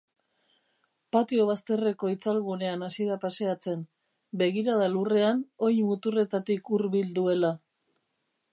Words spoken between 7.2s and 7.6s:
duela.